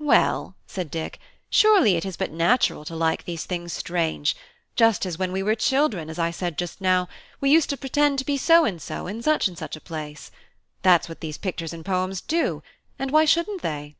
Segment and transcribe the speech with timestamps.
[0.00, 1.18] "Well," said Dick,
[1.50, 4.34] "surely it is but natural to like these things strange;
[4.74, 7.08] just as when we were children, as I said just now,
[7.42, 10.30] we used to pretend to be so and so in such and such a place.
[10.80, 12.62] That's what these pictures and poems do;
[12.98, 13.96] and why shouldn't they?"